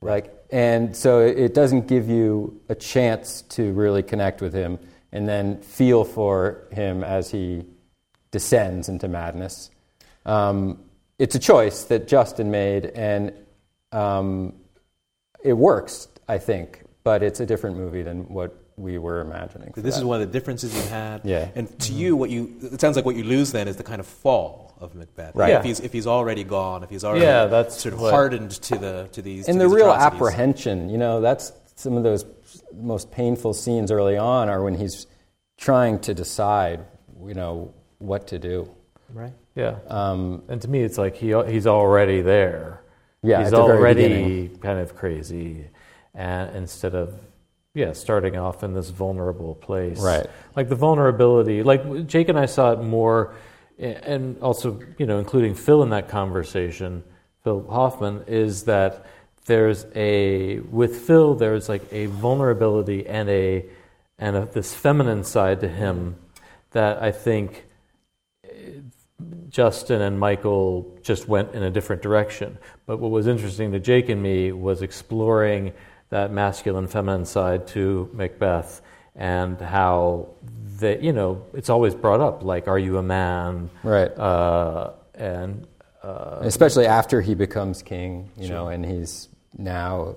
[0.00, 4.78] Like, and so it doesn't give you a chance to really connect with him
[5.12, 7.64] and then feel for him as he
[8.30, 9.70] descends into madness.
[10.26, 10.80] Um,
[11.18, 13.32] it's a choice that Justin made, and
[13.92, 14.54] um,
[15.42, 19.72] it works, I think, but it's a different movie than what we were imagining.
[19.72, 21.20] for This is one of the differences you had.
[21.24, 21.48] Yeah.
[21.54, 24.00] And to you, what you it sounds like what you lose then is the kind
[24.00, 25.34] of fall of Macbeth.
[25.36, 25.52] Right.
[25.54, 28.50] If he's if he's already gone, if he's already Yeah, that's sort of what- hardened
[28.50, 30.14] to the to these and to the these real atrocities.
[30.14, 32.24] apprehension you know that's some of those
[32.74, 35.06] most painful scenes early on are when he's
[35.56, 36.80] trying to decide
[37.24, 38.68] you know what to do
[39.12, 39.32] Right.
[39.54, 39.76] Yeah.
[39.88, 42.80] um, And to me, it's like he he's already there.
[43.22, 44.58] Yeah, he's at the already beginning.
[44.58, 45.68] kind of crazy,
[46.14, 47.14] and instead of
[47.74, 50.26] yeah, starting off in this vulnerable place, Right.
[50.54, 53.34] Like the vulnerability, like Jake and I saw it more,
[53.78, 57.02] and also you know, including Phil in that conversation,
[57.42, 59.04] Phil Hoffman, is that
[59.46, 63.66] there's a with Phil there's like a vulnerability and a
[64.18, 66.16] and a, this feminine side to him
[66.70, 67.66] that I think
[68.44, 68.80] eh,
[69.48, 72.58] Justin and Michael just went in a different direction.
[72.86, 75.72] But what was interesting to Jake and me was exploring
[76.10, 78.82] that masculine feminine side to Macbeth
[79.16, 80.28] and how
[80.78, 83.70] they, you know, it's always brought up like, are you a man?
[83.82, 84.10] right.
[84.16, 85.66] Uh, and
[86.02, 90.14] uh, especially after he becomes king you know and he's now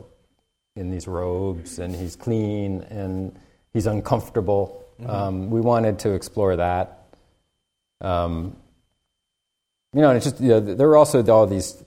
[0.76, 3.38] in these robes and he's clean and
[3.74, 4.84] he's uncomfortable.
[5.06, 7.06] Um, we wanted to explore that.
[8.02, 8.58] Um,
[9.94, 11.84] you know and it's just you know, there are also all these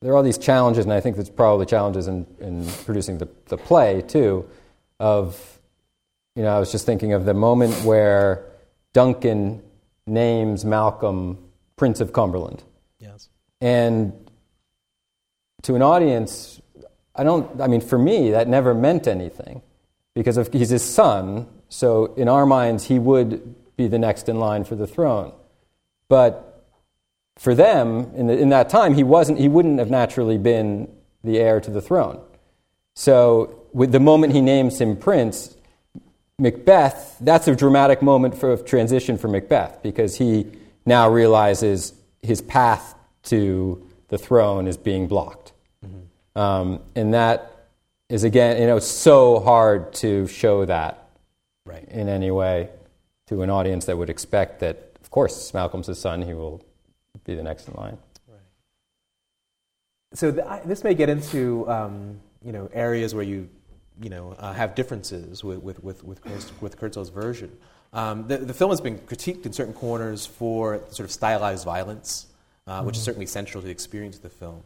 [0.00, 3.28] there are all these challenges and i think there's probably challenges in, in producing the,
[3.46, 4.48] the play too
[5.00, 5.58] of
[6.36, 8.44] you know i was just thinking of the moment where
[8.92, 9.62] duncan
[10.06, 11.38] names malcolm
[11.76, 12.62] prince of cumberland
[12.98, 13.28] Yes.
[13.60, 14.12] and
[15.62, 16.60] to an audience,
[17.16, 19.60] I don't, I mean, for me, that never meant anything
[20.14, 21.48] because of, he's his son.
[21.68, 25.32] So in our minds, he would be the next in line for the throne.
[26.08, 26.47] But
[27.38, 30.92] for them, in, the, in that time, he, wasn't, he wouldn't have naturally been
[31.24, 32.20] the heir to the throne.
[32.94, 35.56] So with the moment he names him prince,
[36.38, 40.46] Macbeth, that's a dramatic moment for, of transition for Macbeth because he
[40.84, 45.52] now realizes his path to the throne is being blocked.
[46.36, 47.68] Um, and that
[48.08, 51.04] is, again, you know, it's so hard to show that
[51.66, 51.86] Right.
[51.88, 52.70] in any way
[53.26, 56.64] to an audience that would expect that, of course, Malcolm's his son, he will
[57.24, 57.98] be the next in line.
[58.26, 58.38] Right.
[60.14, 63.48] So th- I, this may get into um, you know areas where you
[64.00, 67.56] you know uh, have differences with with with with, with Kurzel's version.
[67.92, 72.26] Um, the, the film has been critiqued in certain corners for sort of stylized violence,
[72.66, 74.62] uh, which is certainly central to the experience of the film.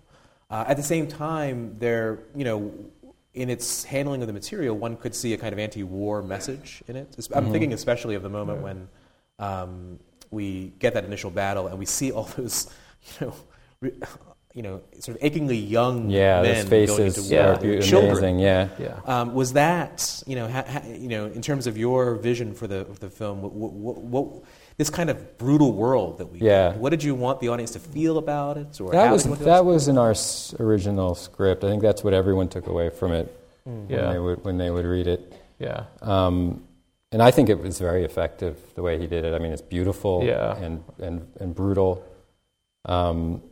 [0.51, 2.73] Uh, at the same time, there you know.
[3.35, 6.97] In its handling of the material, one could see a kind of anti-war message in
[6.97, 7.17] it.
[7.35, 8.89] I'm thinking especially of the moment when
[9.39, 9.99] um,
[10.33, 12.69] we get that initial battle and we see all those,
[13.21, 13.35] you know,
[13.81, 13.99] re-
[14.55, 17.81] you know, sort of achingly young Yeah, men those going faces into war, are beau-
[17.81, 18.39] children.
[18.39, 18.69] Yeah.
[18.79, 19.01] yeah.
[19.07, 22.67] Um, was that you know ha, ha, you know in terms of your vision for
[22.67, 24.43] the of the film what, what, what
[24.77, 26.73] this kind of brutal world that we Yeah.
[26.73, 29.39] get, what did you want the audience to feel about it or That was did
[29.39, 31.65] you that was in our s- original script.
[31.65, 34.13] I think that's what everyone took away from it when Yeah.
[34.13, 35.33] they would when they would read it.
[35.59, 35.85] yeah.
[36.03, 36.65] Um,
[37.13, 39.35] and I think it was very effective the way he did it.
[39.35, 40.57] I mean, it's beautiful Yeah.
[40.57, 42.03] and, and, and brutal.
[42.87, 43.43] Um,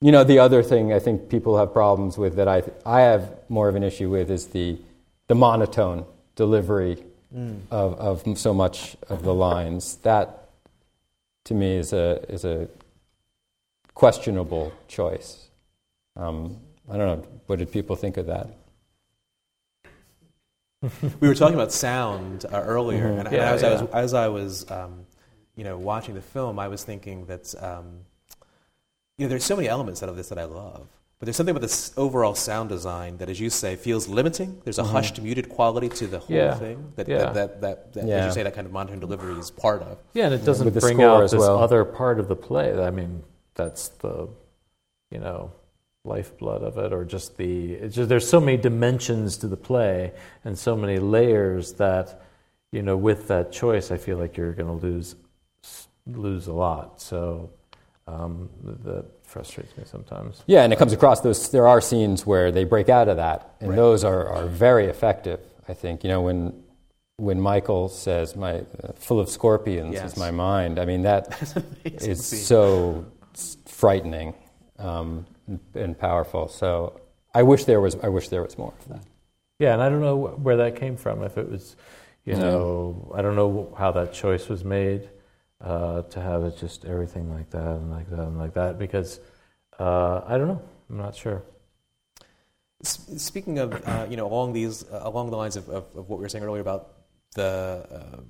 [0.00, 3.36] you know, the other thing I think people have problems with that I, I have
[3.48, 4.78] more of an issue with is the,
[5.28, 6.04] the monotone
[6.36, 7.02] delivery
[7.70, 9.96] of, of so much of the lines.
[10.02, 10.48] That,
[11.44, 12.68] to me, is a, is a
[13.94, 15.48] questionable choice.
[16.16, 17.26] Um, I don't know.
[17.46, 18.48] What did people think of that?
[21.20, 24.28] we were talking about sound uh, earlier, and, and Yeah, as, I was, as I
[24.28, 25.06] was, um,
[25.56, 28.00] you know, watching the film, I was thinking that, um,
[29.18, 30.86] you know, there's so many elements out of this that I love,
[31.18, 34.60] but there's something about this overall sound design that, as you say, feels limiting.
[34.64, 36.54] There's a hushed, muted quality to the whole Yeah.
[36.54, 37.18] thing that, Yeah.
[37.18, 38.16] that, that, that, that Yeah.
[38.16, 39.98] as you say, that kind of monotone delivery is part of.
[40.12, 41.58] Yeah, and it doesn't with bring out as this well.
[41.58, 42.76] other part of the play.
[42.82, 43.22] I mean,
[43.54, 44.28] that's the,
[45.10, 45.52] you know,
[46.04, 47.72] lifeblood of it, or just the.
[47.74, 50.12] It's just there's so many dimensions to the play
[50.44, 52.22] and so many layers that,
[52.72, 55.16] you know, with that choice, I feel like you're going to lose
[56.06, 57.00] lose a lot.
[57.00, 57.50] So
[58.06, 58.50] um,
[58.84, 60.42] that frustrates me sometimes.
[60.46, 61.48] Yeah, and it comes across those.
[61.50, 63.76] There are scenes where they break out of that, and Right.
[63.76, 65.40] those are, are very effective.
[65.68, 66.62] I think you know when
[67.16, 70.12] when Michael says, "My uh, full of scorpions Yes.
[70.12, 71.40] is my mind." I mean that
[71.84, 72.40] is scene.
[72.40, 73.06] so
[73.66, 74.34] frightening
[74.78, 75.26] um,
[75.74, 76.48] and powerful.
[76.48, 77.00] So
[77.34, 77.96] I wish there was.
[78.02, 79.04] I wish there was more of that.
[79.58, 81.22] Yeah, and I don't know where that came from.
[81.22, 81.76] If it was,
[82.24, 82.40] you Yeah.
[82.40, 85.08] know, I don't know how that choice was made
[85.60, 89.20] uh, to have it just everything like that and like that and like that because
[89.78, 90.62] uh, I don't know.
[90.90, 91.42] I'm not sure.
[92.82, 96.18] Speaking of, uh, you know, along these, uh, along the lines of, of, of what
[96.18, 96.92] we were saying earlier about
[97.34, 98.20] the uh,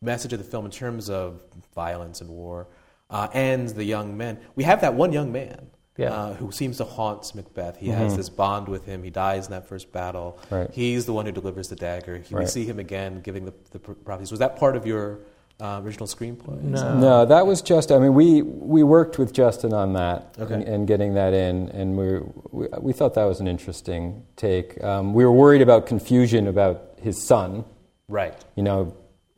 [0.00, 1.40] message of the film in terms of
[1.74, 2.68] violence and war,
[3.12, 6.12] uh, and the young men, we have that one young man Yeah.
[6.14, 7.76] uh, who seems to haunt Macbeth.
[7.76, 9.02] He has this bond with him.
[9.04, 10.38] He dies in that first battle.
[10.50, 10.68] Right.
[10.72, 12.18] He's the one who delivers the dagger.
[12.18, 14.30] He, We see him again giving the, the prophecies.
[14.32, 15.20] Was that part of your
[15.60, 16.60] uh, original screenplay?
[16.62, 16.98] No.
[16.98, 17.92] No, that was just.
[17.92, 20.54] I mean, we we worked with Justin on that Okay.
[20.54, 22.06] and, and getting that in, and we,
[22.50, 24.82] we we thought that was an interesting take.
[24.82, 27.64] Um, we were worried about confusion about his son.
[28.08, 28.34] Right.
[28.56, 28.96] You know,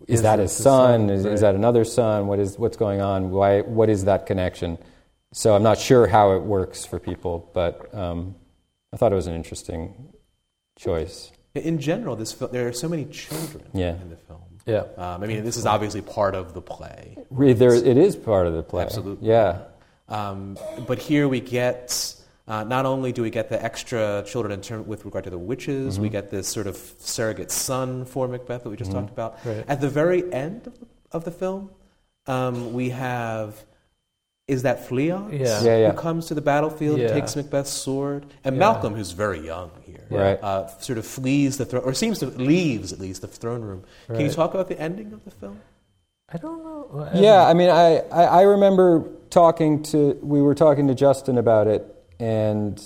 [0.08, 1.08] is Is that his his son?
[1.08, 1.10] son?
[1.10, 1.34] Is, Right.
[1.34, 2.26] is that another son?
[2.26, 3.30] What is what's going on?
[3.30, 3.60] Why?
[3.62, 4.78] What is that connection?
[5.32, 8.34] So I'm not sure how it works for people, but um,
[8.92, 10.12] I thought it was an interesting
[10.78, 11.32] choice.
[11.54, 13.94] In general, this fil- there are so many children Yeah.
[14.00, 14.40] in the film.
[14.66, 14.84] Yeah.
[14.96, 17.16] Um, I mean, this is obviously part of the play.
[17.30, 18.82] There, it is part of the play.
[18.84, 19.28] Absolutely.
[19.28, 19.58] Yeah.
[20.08, 22.14] Um, but here we get
[22.46, 25.38] uh, not only do we get the extra children in term, with regard to the
[25.38, 26.02] witches, Mm-hmm.
[26.02, 29.38] we get this sort of surrogate son for Macbeth that we just talked about.
[29.44, 29.64] Right.
[29.66, 31.70] At the very end of the, of the film,
[32.26, 33.64] um, we have
[34.46, 35.62] is that Fleon Yeah.
[35.62, 35.90] Yeah, yeah.
[35.92, 38.60] who comes to the battlefield and takes Macbeth's sword, and Yeah.
[38.60, 40.38] Malcolm, who's very young here, Right.
[40.42, 43.84] uh, sort of flees the throne, or seems to leaves at least the throne room.
[44.06, 45.60] Can you talk about the ending of the film?
[46.30, 47.08] I don't know.
[47.14, 51.66] Yeah, I mean, I, I, I remember talking to, we were talking to Justin about
[51.66, 52.82] it, and,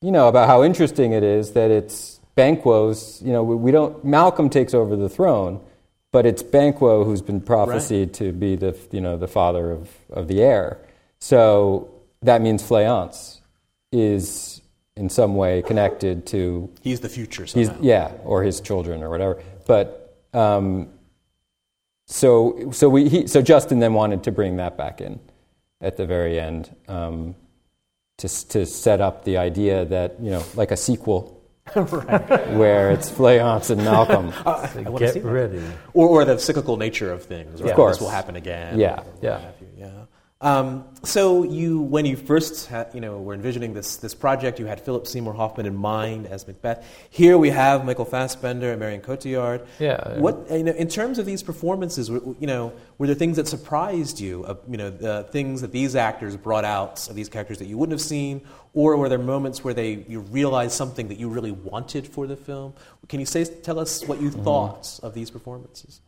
[0.00, 4.04] you know, about how interesting it is that it's Banquo's, you know, we, we don't,
[4.04, 5.60] Malcolm takes over the throne,
[6.12, 10.28] but it's Banquo who's been prophesied to be the, you know, the father of, of
[10.28, 10.78] the heir.
[11.20, 11.90] So
[12.22, 13.40] that means Fleance
[13.92, 14.60] is
[14.96, 17.82] in some way connected to He's the future He's, somehow.
[17.82, 19.42] yeah, or his children or whatever.
[19.66, 20.88] But um,
[22.06, 25.20] so so we he, so Justin then wanted to bring that back in
[25.80, 27.34] at the very end um,
[28.22, 31.38] to to set up the idea that you know like a sequel.
[32.58, 34.32] where it's Fleance and Malcolm.
[34.44, 35.62] Uh, I wanna Get ready.
[35.94, 37.62] or, or the cyclical nature of things.
[37.62, 37.70] Right?
[37.70, 37.96] Of course.
[37.96, 38.78] this will happen again.
[38.80, 38.98] Yeah.
[39.00, 39.38] or what Yeah.
[39.38, 39.90] have you, yeah.
[40.42, 44.66] Um, so you, when you first, had, you know, were envisioning this this project, you
[44.66, 46.84] had Philip Seymour Hoffman in mind as Macbeth.
[47.10, 49.64] Here we have Michael Fassbender and Marion Cotillard.
[49.78, 50.18] Yeah.
[50.18, 54.18] What you know, in terms of these performances, you know, were there things that surprised
[54.18, 54.44] you?
[54.44, 57.78] Uh, you know, the things that these actors brought out of these characters that you
[57.78, 58.42] wouldn't have seen,
[58.74, 62.36] or were there moments where they you realized something that you really wanted for the
[62.36, 62.74] film?
[63.08, 64.42] Can you say tell us what you Mm-hmm.
[64.42, 66.00] thought of these performances?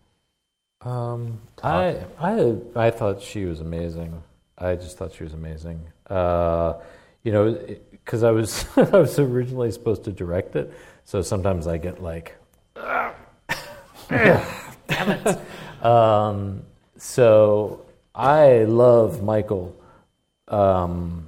[0.84, 4.22] Um, I, I, I thought she was amazing.
[4.58, 5.80] I just thought she was amazing.
[6.08, 6.74] Uh,
[7.22, 7.54] you know,
[7.90, 10.72] because I was I was originally supposed to direct it,
[11.04, 12.36] so sometimes I get like,
[12.74, 13.14] damn
[14.90, 15.84] it.
[15.84, 16.62] Um,
[16.96, 19.74] so I love Michael.
[20.48, 21.26] Um,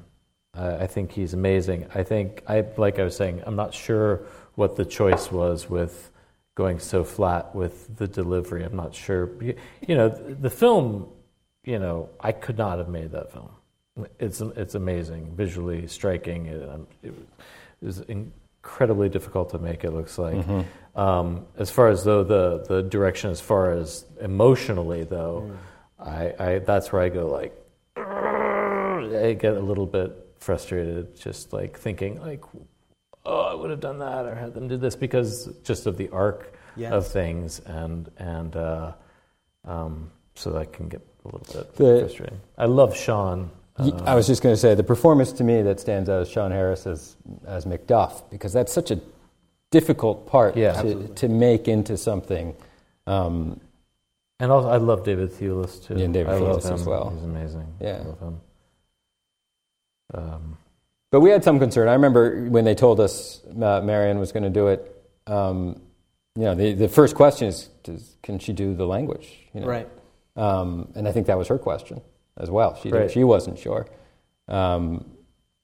[0.55, 1.87] I, I think he's amazing.
[1.95, 3.43] I think I like I was saying.
[3.47, 4.21] I'm not sure
[4.55, 6.11] what the choice was with
[6.57, 8.65] going so flat with the delivery.
[8.65, 9.31] I'm not sure.
[9.41, 11.09] You know, the film.
[11.65, 13.51] You know, I could not have made that film.
[14.19, 16.47] It's it's amazing, visually striking.
[16.47, 17.15] It, um, it
[17.81, 19.85] was incredibly difficult to make.
[19.85, 20.45] It looks like.
[20.95, 25.51] Um, as far as though the the direction, as far as emotionally though,
[25.99, 27.55] I, I that's where I go like.
[27.97, 32.45] I get a little bit frustrated, just like thinking like,
[33.27, 36.09] oh, I would have done that or had them do this because just of the
[36.11, 36.93] arc Yes.
[36.93, 38.93] of things, and and uh,
[39.65, 42.41] um, so that can get a little bit The- frustrating.
[42.59, 43.51] I love Sean.
[43.79, 46.29] Uh, I was just going to say the performance to me that stands out is
[46.29, 49.01] Sean Harris as as Macduff because that's such a
[49.71, 50.81] difficult part Yeah.
[50.83, 52.55] to, to make into something.
[53.07, 53.61] Um,
[54.39, 55.95] and also I love David Thewlis too.
[55.97, 56.87] Yeah, and David I love Thewlis as him.
[56.87, 57.11] well.
[57.11, 57.67] He's amazing.
[57.81, 58.01] Yeah.
[58.03, 58.41] I love him.
[60.15, 60.59] Um,
[61.17, 61.89] but we had some concern.
[61.89, 65.03] I remember when they told us uh, Marion was going to do it.
[65.27, 65.81] Um,
[66.35, 69.27] you know, the, the first question is, does, can she do the language?
[69.55, 69.67] You know?
[69.67, 69.89] Right.
[70.37, 72.03] Um, and I think that was her question
[72.37, 72.79] as well.
[72.83, 73.11] She Right.
[73.11, 73.87] she wasn't sure.
[74.47, 75.07] Um,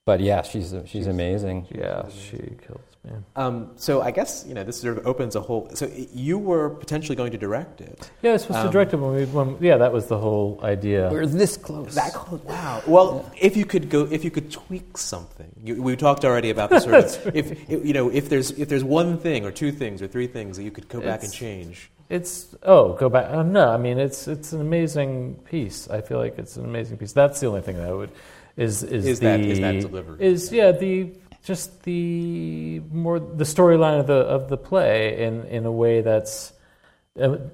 [0.04, 1.66] but yeah, she's she's amazing.
[1.70, 3.12] yeah, she kills me.
[3.36, 5.70] Um, so I guess you know this sort of opens a whole.
[5.74, 8.10] So you were potentially going to direct it.
[8.22, 9.24] Yeah, I was supposed Um, to direct it when we.
[9.26, 11.08] When, yeah, that was the whole idea.
[11.10, 11.94] We're this close.
[11.94, 12.40] That close.
[12.42, 12.82] Wow.
[12.86, 16.70] Well, if you could go, if you could tweak something, you, we talked already about
[16.70, 19.70] the sort of if if, you know if there's if there's one thing or two
[19.70, 21.90] things or three things that you could go back and change.
[22.08, 23.30] It's oh, go back.
[23.30, 25.88] Uh, no, I mean it's it's an amazing piece.
[25.88, 27.12] I feel like it's an amazing piece.
[27.12, 28.10] That's the only thing that I would
[28.56, 30.16] is is, Is the that- is that delivery.
[30.24, 31.12] is yeah the
[31.42, 36.52] just the more the storyline of the of the play in in a way that's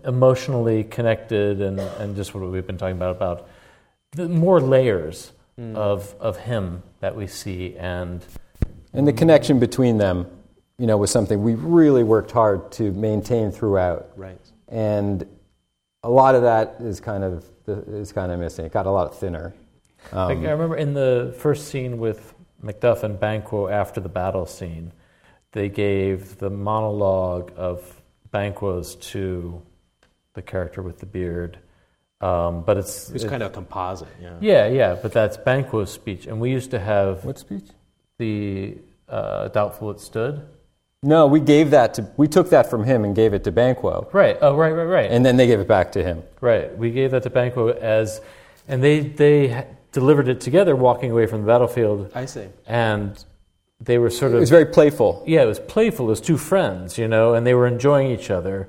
[0.04, 3.48] emotionally connected and and just what we've been talking about about
[4.12, 5.74] the more layers Hmm.
[5.74, 8.24] of of him that we see and
[8.94, 10.26] And the connection between them,
[10.78, 14.08] you know, was something we really worked hard to maintain throughout.
[14.16, 14.40] Right.
[14.68, 15.26] And
[16.04, 18.66] a lot of that is kind of is kind of missing.
[18.66, 19.52] It got a lot thinner.
[20.12, 24.46] Um, Like, I remember in the first scene with Macduff and Banquo after the battle
[24.46, 24.92] scene,
[25.52, 29.62] they gave the monologue of Banquo's to
[30.34, 31.58] the character with the beard.
[32.20, 34.08] Um, but it's, It's it- kind of a composite.
[34.20, 34.36] Yeah.
[34.40, 34.96] yeah, yeah.
[35.00, 37.68] But that's Banquo's speech, and we used to have what speech?
[38.18, 38.76] the
[39.08, 40.42] uh, doubtful it stood.
[41.04, 42.10] No, we gave that to.
[42.16, 44.36] We took that from him and gave it to Banquo, Right.
[44.42, 45.10] Oh, right, right, right.
[45.10, 46.24] and then they gave it back to him.
[46.40, 46.76] Right.
[46.76, 48.20] We gave that to Banquo as,
[48.66, 52.46] and they they ha- delivered it together, walking away from the battlefield, I see.
[52.66, 53.22] and
[53.80, 54.38] they were sort of.
[54.38, 55.22] It was very playful.
[55.26, 56.06] yeah, it was playful.
[56.06, 58.68] It was two friends, you know, and they were enjoying each other,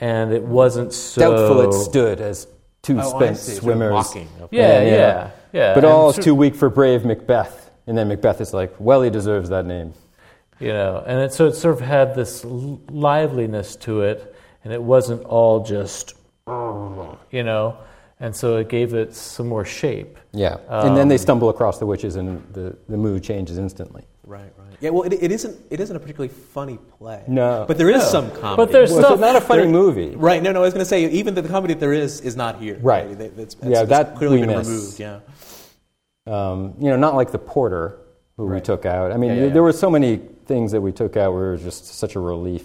[0.00, 2.46] and it wasn't so Doubtful it stood as
[2.82, 3.52] two Oh, spent see.
[3.52, 3.92] Sort of swimmers.
[3.92, 4.28] mocking.
[4.42, 4.56] Okay.
[4.56, 5.30] Yeah, Yeah, yeah, yeah.
[5.52, 5.74] yeah.
[5.74, 7.70] But And all is too weak for brave Macbeth.
[7.88, 9.92] And then Macbeth is like, well, he deserves that name.
[10.58, 14.82] you know, and it, so it sort of had this liveliness to it, and it
[14.82, 16.14] wasn't all just,
[16.48, 17.76] you know,
[18.20, 20.18] and so it gave it some more shape.
[20.32, 20.56] Yeah.
[20.68, 24.04] and then they Um, stumble across the witches and the, the mood changes instantly.
[24.24, 24.52] Right.
[24.58, 24.76] Right.
[24.80, 24.90] Yeah.
[24.90, 25.56] Well, it, it isn't.
[25.70, 27.22] It isn't a particularly funny play.
[27.28, 27.64] No.
[27.68, 28.08] But there is No.
[28.08, 28.56] some comedy.
[28.56, 29.12] But there's Well, stuff.
[29.12, 30.16] it's not a funny there- movie.
[30.16, 30.42] Right.
[30.42, 30.50] No.
[30.52, 30.60] No.
[30.60, 32.78] I was going to say even the, the comedy that there is is not here.
[32.82, 33.06] Right.
[33.10, 34.68] It- it's- Yeah, it's that clearly we been miss.
[34.68, 34.98] removed.
[35.00, 35.20] Yeah.
[36.26, 37.98] Um, you know, not like the porter
[38.36, 39.12] who we took out.
[39.12, 39.60] I mean, Yeah, yeah, there- yeah.
[39.60, 42.64] were so many things that we took out where it was just such a relief.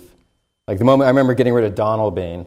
[0.68, 2.46] Like the moment I remember getting rid of Donalbain,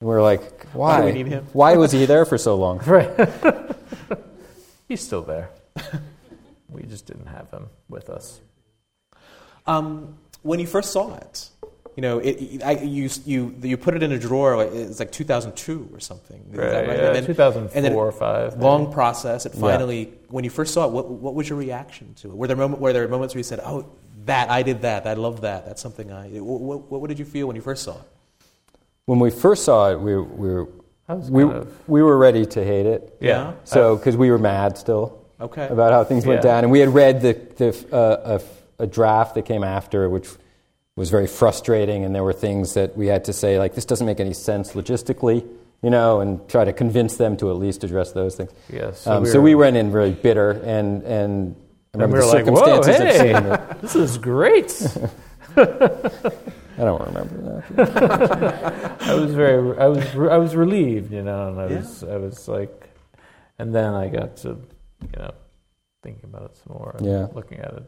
[0.00, 1.00] and we were like, why?
[1.00, 1.46] Why do we need him?
[1.52, 2.80] Why was he there for so long?
[2.86, 3.10] Right.
[4.88, 5.50] He's still there.
[6.68, 8.40] we just didn't have him with us.
[9.66, 11.48] Um, when you first saw it,
[11.96, 14.62] you know, it, I, you, you, you put it in a drawer.
[14.62, 16.40] It's like 2002 or something.
[16.52, 16.86] Is that right?
[16.98, 18.58] Yeah, And then- 2004 and then or 5.
[18.60, 19.44] long process.
[19.44, 19.60] It Yeah.
[19.60, 22.36] finally, when you first saw it, what, what was your reaction to it?
[22.36, 23.90] Were there moment, were there moments where you said, "Oh,
[24.26, 25.06] that I did that.
[25.08, 25.66] I love that.
[25.66, 28.06] That's something I." What, what, what did you feel when you first saw it?
[29.06, 30.68] When we first saw it, we, we, were,
[31.08, 33.16] we, of- we were ready to hate it.
[33.20, 33.52] Yeah.
[33.62, 35.68] So, because we were mad still Okay.
[35.68, 36.50] about how things went Yeah.
[36.50, 36.64] down.
[36.64, 38.40] And we had read the, the, uh,
[38.78, 40.28] a, a draft that came after, which
[40.96, 42.04] was very frustrating.
[42.04, 44.72] And there were things that we had to say, like, this doesn't make any sense
[44.72, 45.46] logistically,
[45.82, 48.50] you know, and try to convince them to at least address those things.
[48.72, 50.50] Yeah, So, so um, we so we went in very bitter.
[50.64, 51.54] And, and
[51.94, 53.80] I And remember we were the like, whoa, circumstances of hey, seeing it.
[53.82, 54.98] this is great.
[56.78, 58.98] I don't remember that.
[59.02, 61.76] I was very, I was, I was relieved, you know, and I Yeah.
[61.78, 62.90] was, I was like,
[63.58, 65.30] and then I got to, you know,
[66.02, 67.26] thinking about it some more, and Yeah.
[67.32, 67.82] looking at it.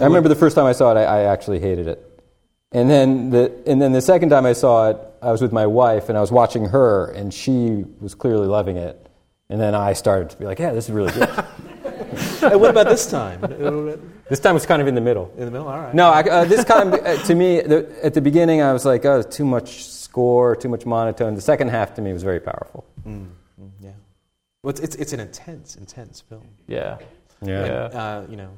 [0.00, 2.08] I remember the first time I saw it, I, I actually hated it.
[2.72, 5.66] And then, the, and then the second time I saw it, I was with my
[5.66, 9.06] wife and I was watching her, and she was clearly loving it.
[9.48, 11.28] And then I started to be like, yeah, this is really good.
[12.42, 13.40] and what about this time?
[14.24, 15.32] In this time was kind of in the middle.
[15.36, 15.68] In the middle.
[15.68, 15.94] All right.
[15.94, 19.04] No, I, uh, this time, uh, to me, the, at the beginning, I was like,
[19.04, 21.34] oh, too much score, too much monotone.
[21.34, 22.84] The second half to me was very powerful.
[23.06, 23.28] Mm,
[23.60, 23.90] mm, yeah.
[24.62, 26.46] Well, it's, it's it's an intense, intense film.
[26.68, 26.98] Yeah,
[27.42, 27.66] Yeah.
[27.66, 27.72] Yeah.
[28.00, 28.50] uh, you know,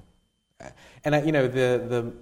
[1.05, 2.13] and I, you know the the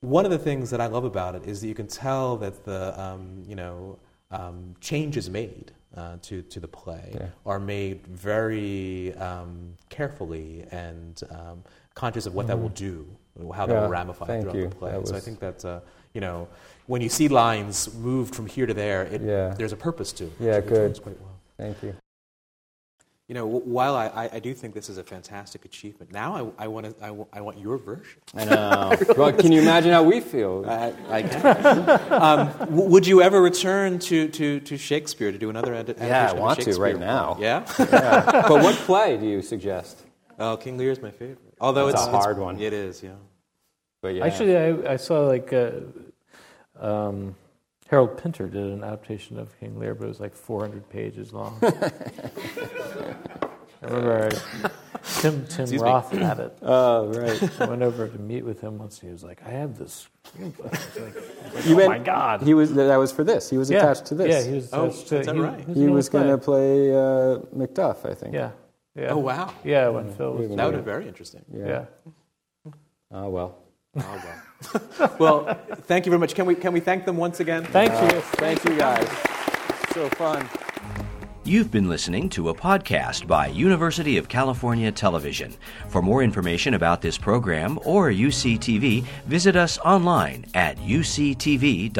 [0.00, 2.64] one of the things that I love about it is that you can tell that
[2.64, 3.98] the um, you know
[4.30, 7.26] um, changes made uh, to, to the play Yeah.
[7.46, 11.64] are made very um, carefully and um,
[11.94, 13.06] conscious of what that will do,
[13.54, 13.72] how that Mm-hmm.
[13.72, 14.68] Yeah, will ramify thank throughout you.
[14.68, 14.92] the play.
[14.92, 15.80] That So I think that, uh,
[16.14, 16.48] you know,
[16.86, 19.54] when you see lines moved from here to there, it, Yeah.
[19.56, 20.32] there's a purpose to it.
[20.40, 20.88] Yeah, which good.
[20.88, 21.36] works quite well.
[21.56, 21.94] Thank you.
[23.28, 26.64] You know, while I, I, I do think this is a fantastic achievement, now I,
[26.64, 28.20] I, want, to, I, w- I want your version.
[28.34, 28.92] I know.
[29.16, 30.64] well, can you imagine how we feel?
[30.68, 32.12] I, I can.
[32.12, 36.08] um, w- would you ever return to, to, to Shakespeare to do another ad- adaptation
[36.10, 37.36] Yeah, I of want to right now.
[37.40, 37.64] Yeah?
[37.78, 38.42] Yeah.
[38.48, 40.02] but what play do you suggest?
[40.38, 41.38] oh, King Lear is my favorite.
[41.62, 42.60] Although It's it's, a it's- hard one.
[42.60, 43.10] It is, yeah.
[44.02, 44.26] But yeah.
[44.26, 45.70] Actually, I, I saw like uh,
[46.80, 47.36] um,
[47.88, 51.56] Harold Pinter did an adaptation of King Lear, but it was like 400 pages long.
[51.62, 51.92] I
[53.86, 54.30] remember I,
[55.20, 55.78] Tim Tim Excuse me.
[55.78, 56.56] Roth had it.
[56.62, 57.60] oh, right.
[57.60, 60.08] I went over to meet with him once, and he was like, "I have this.
[60.38, 60.80] I like, like,
[61.66, 63.50] You "Oh meant- my god!" He was that was for this.
[63.50, 63.78] He was yeah.
[63.78, 64.28] attached to this.
[64.28, 64.72] Yeah, he was.
[64.72, 65.68] Oh, attached to, is that he, right?
[65.68, 68.34] He was going to play uh, Macduff, I think.
[68.34, 68.50] Yeah.
[68.94, 69.08] Yeah.
[69.10, 69.54] Oh, wow.
[69.64, 70.48] Yeah, when Phil was.
[70.50, 70.80] That would Yeah.
[70.80, 71.44] be very interesting.
[71.52, 71.66] Yeah.
[71.66, 72.72] Yeah.
[73.10, 73.58] Oh well.
[73.98, 75.16] Oh, well.
[75.18, 76.34] well, thank you very much.
[76.34, 77.64] Can we, can we thank them once again?
[77.64, 78.20] Thank you.
[78.20, 79.06] Thank you guys.
[79.92, 80.48] So fun.
[81.44, 85.54] You've been listening to a podcast by University of California Television.
[85.88, 91.92] For more information about this program or UCTV, visit us online at uctv.tv.